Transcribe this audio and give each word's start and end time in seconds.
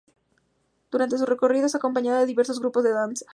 Durante 0.89 1.19
su 1.19 1.27
recorrido 1.27 1.67
es 1.67 1.75
acompañada 1.75 2.21
de 2.21 2.25
diversos 2.25 2.59
grupos 2.59 2.83
de 2.83 2.89
danza. 2.91 3.27